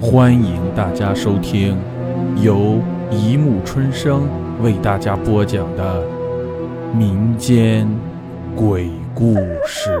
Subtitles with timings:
[0.00, 1.76] 欢迎大家收听
[2.40, 4.28] 由一木春生
[4.62, 6.06] 为大家播讲的
[6.94, 7.84] 民间
[8.54, 9.34] 鬼故
[9.66, 10.00] 事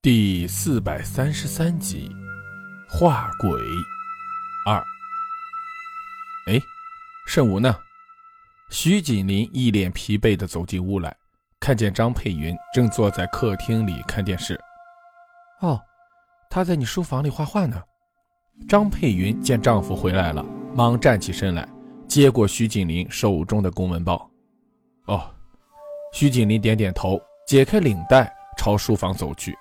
[0.00, 2.14] 第四百三十三集
[2.96, 3.50] 《画鬼
[4.68, 4.76] 二》。
[6.46, 6.62] 哎，
[7.26, 7.74] 圣武呢？
[8.70, 11.14] 徐锦林一脸疲惫的走进屋来，
[11.58, 14.54] 看见张佩云正坐在客厅里看电视。
[15.58, 15.80] 哦。
[16.54, 17.82] 他在你书房里画画呢。
[18.68, 21.68] 张佩云见丈夫回来了，忙站起身来，
[22.06, 24.30] 接过徐锦林手中的公文包。
[25.06, 25.20] 哦，
[26.12, 29.52] 徐锦林点点头，解开领带，朝书房走去。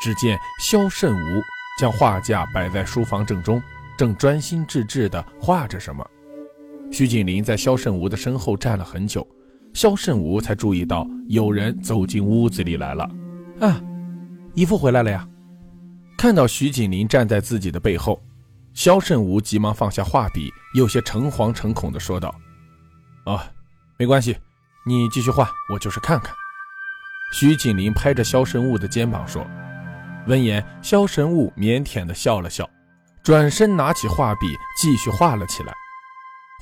[0.00, 1.42] 只见肖慎吾
[1.80, 3.60] 将画架摆在书房正中，
[3.98, 6.08] 正专心致志地画着什么。
[6.92, 9.26] 徐锦林在肖慎吾的身后站了很久，
[9.74, 13.10] 肖慎吾才注意到有人走进屋子里来了。
[13.58, 13.82] 啊，
[14.54, 15.28] 姨父回来了呀！
[16.18, 18.20] 看到徐锦林站在自己的背后，
[18.74, 22.34] 肖慎吾急忙放下画笔，有些诚惶诚恐地说道
[23.24, 23.40] ：“哦，
[23.96, 24.36] 没关系，
[24.84, 26.34] 你继续画，我就是看看。”
[27.32, 29.46] 徐锦林拍着肖慎吾的肩膀说。
[30.26, 32.68] 闻言，肖神物腼腆地笑了笑，
[33.22, 35.72] 转身拿起画笔继续画了起来。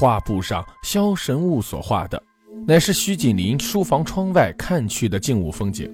[0.00, 2.20] 画布上，肖神物所画的，
[2.66, 5.92] 乃是徐锦林书房窗外看去的静物风景。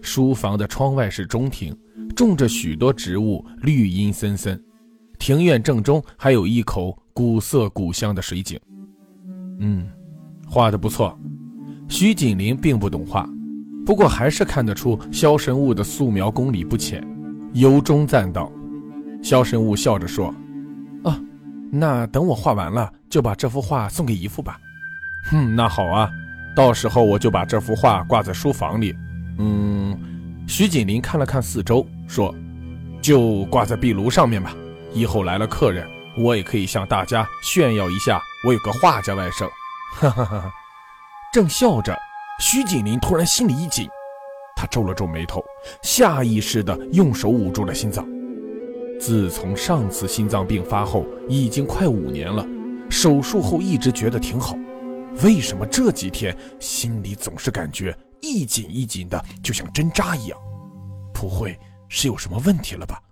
[0.00, 1.76] 书房的窗外是中庭。
[2.14, 4.60] 种着许多植物，绿荫森森。
[5.18, 8.58] 庭院正中还有一口古色古香的水井。
[9.60, 9.88] 嗯，
[10.46, 11.18] 画的不错。
[11.88, 13.28] 徐锦林并不懂画，
[13.84, 17.02] 不过还是看得出肖神物的素描功力不浅，
[17.54, 18.52] 由衷赞道
[19.22, 20.32] ：“肖神物笑着说
[21.02, 21.20] ：‘啊，
[21.70, 24.60] 那等我画完了，就把这幅画送给姨父吧。’
[25.30, 26.10] 哼，那好啊，
[26.54, 28.94] 到时候我就把这幅画挂在书房里。
[29.38, 29.98] 嗯。”
[30.48, 32.34] 徐锦林看了看四周，说
[33.02, 34.56] ：“就挂在壁炉上面吧。
[34.94, 39.46] 以后来了客人，我也可以向大家炫耀一下，我有个画家外甥。”
[39.94, 40.52] 哈哈哈哈！
[41.34, 41.96] 正笑着，
[42.40, 43.86] 徐锦林突然心里一紧，
[44.56, 45.44] 他皱了皱眉头，
[45.82, 48.08] 下意识地用手捂住了心脏。
[48.98, 52.44] 自从上次心脏病发后，已经快五年了。
[52.88, 54.56] 手术后一直觉得挺好，
[55.22, 57.94] 为什么这几天心里总是感觉……
[58.20, 60.36] 一紧一紧的，就像针扎一样，
[61.20, 61.58] 不会
[61.88, 63.02] 是有什么问题了吧？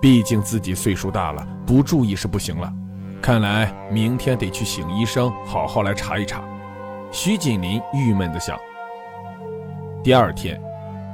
[0.00, 2.72] 毕竟自己岁数大了，不注意是不行了。
[3.20, 6.42] 看来明天得去请医生，好好来查一查。
[7.12, 8.58] 徐锦林郁闷地想。
[10.02, 10.58] 第二天，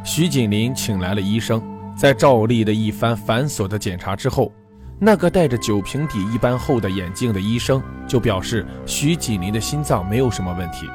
[0.04, 1.60] 徐锦林请来了医生，
[1.96, 4.52] 在照例的一番繁琐的检查之后，
[5.00, 10.86] 那个戴着酒瓶底一般厚的眼镜的医生就表示，徐锦林的心脏没有什么问题。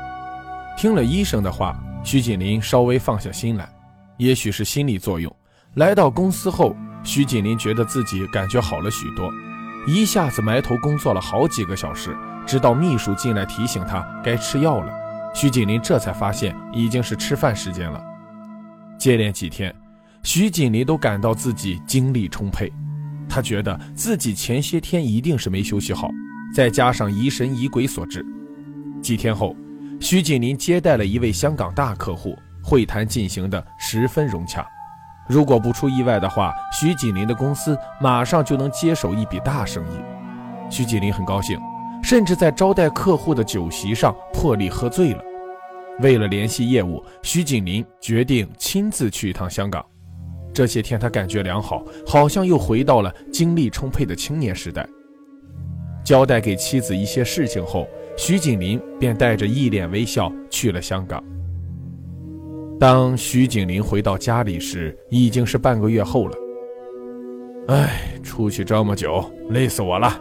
[0.78, 1.78] 听了医生的话。
[2.03, 3.67] 徐锦林稍微放下心来，
[4.17, 5.33] 也许是心理作用。
[5.75, 9.31] 来到公司后，徐锦林觉得自己感觉好了许多，
[9.85, 12.15] 一下子埋头工作了好几个小时，
[12.47, 14.91] 直到秘书进来提醒他该吃药了，
[15.33, 18.01] 徐锦林这才发现已经是吃饭时间了。
[18.97, 19.73] 接连几天，
[20.23, 22.71] 徐锦林都感到自己精力充沛，
[23.27, 26.09] 他觉得自己前些天一定是没休息好，
[26.53, 28.25] 再加上疑神疑鬼所致。
[29.01, 29.55] 几天后。
[30.01, 34.67] 徐锦林接待了一位香港大客户，会谈进行的十分融洽。
[35.27, 39.99] 如果不出意外的话，徐锦林的公司马上就能接手一笔大生意。
[40.69, 41.59] 徐锦林很高兴，
[42.01, 45.23] 甚至在招待客户的酒席上破例喝醉了。
[45.99, 49.85] 为了联系业务，徐锦林决定亲自去一趟香港。
[50.53, 54.87] 这些天他感觉良好，好像又回到了精力充沛的青年时代。
[56.03, 57.87] 交代给妻子一些事情后。
[58.17, 61.21] 徐锦林便带着一脸微笑去了香港。
[62.79, 66.37] 当徐景林回到家里时，已经是半个月后了。
[67.69, 70.13] 哎，出去这么久，累死我了。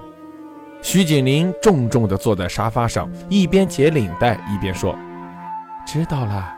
[0.81, 4.97] 徐景林重重地坐在沙发上，一边解领带一边说
[5.87, 6.55] ：“知道了。”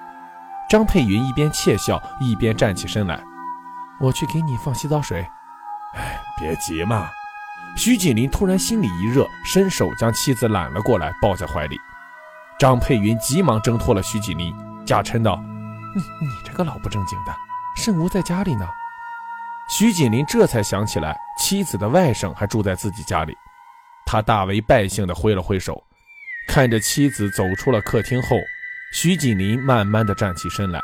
[0.68, 3.22] 张佩云一边窃笑一边站起身来
[4.00, 5.24] ：“我去给你放洗澡水。”
[5.96, 7.08] 哎，别急嘛。
[7.76, 11.76] 徐锦林突然心里一热，伸手将妻子揽了过来，抱在怀里。
[12.58, 14.54] 张佩云急忙挣脱了徐锦林，
[14.84, 15.42] 假嗔道
[15.96, 17.34] ：“你你这个老不正经的，
[17.74, 18.68] 慎吾在家里呢。”
[19.68, 23.34] 徐锦林这才想起来，妻子的外甥还住在自己家里。
[24.04, 25.82] 他大为败兴地挥了挥手，
[26.46, 28.36] 看着妻子走出了客厅后，
[28.92, 30.80] 徐锦林慢慢地站起身来，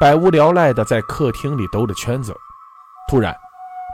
[0.00, 2.34] 百无聊赖地在客厅里兜着圈子。
[3.08, 3.34] 突然。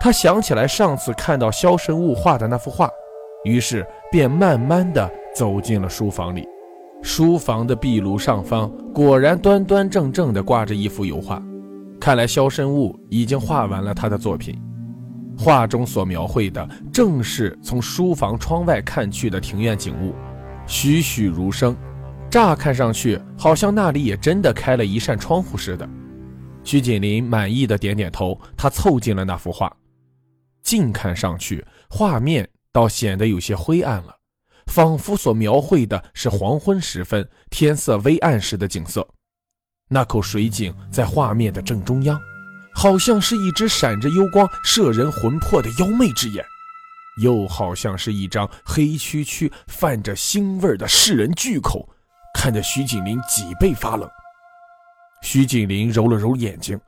[0.01, 2.91] 他想起来上次看到肖申物画的那幅画，
[3.45, 6.45] 于是便慢慢的走进了书房里。
[7.03, 11.43] 书房的壁炉上方果然端端正正的挂着一幅油画，
[12.01, 14.61] 看来萧生物已经画完了他的作品。
[15.37, 20.15] 画中所描绘的正是从书房窗外看去的庭院景物，
[20.67, 21.77] 栩栩如生。
[22.31, 25.87] 乍看上去，好像那里也真的开了一扇窗户似的。
[26.65, 29.71] 徐锦林满意的点点头，他凑近了那幅画，
[30.63, 34.15] 近看上去，画面倒显得有些灰暗了，
[34.67, 39.07] 仿佛所描绘的是黄昏时分天色微暗时的景色。
[39.89, 42.19] 那口水井在画面的正中央，
[42.75, 46.45] 好像是一只闪着幽光、摄人魂魄的妖媚之眼，
[47.23, 51.89] 又好像是一张黑黢黢、泛着腥味的噬人巨口。
[52.35, 54.09] 看得徐锦林脊背发冷。
[55.23, 56.81] 徐锦林揉了揉眼睛，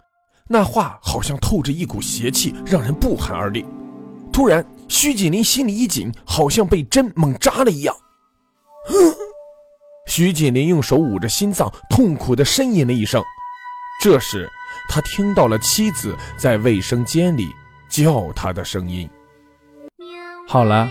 [0.49, 3.65] 那画好像透着一股邪气，让人不寒而栗。
[4.33, 7.95] 突然，徐锦林心里一紧，好像被针猛扎了一样。
[10.07, 13.23] 徐锦林用手捂着心脏，痛苦地呻吟了一声。
[14.03, 14.49] 这时，
[14.89, 17.49] 他听到了妻子在卫生间里
[17.89, 19.09] 叫他的声音。
[20.47, 20.89] 好了，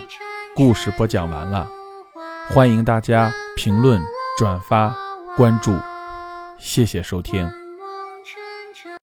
[0.55, 1.69] 故事播讲完了，
[2.49, 4.01] 欢迎大家评论。
[4.35, 4.97] 转发
[5.37, 5.77] 关注，
[6.57, 7.62] 谢谢收听。